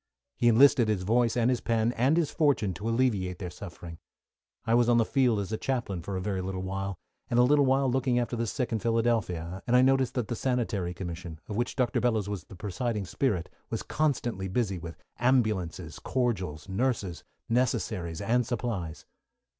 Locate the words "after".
8.17-8.35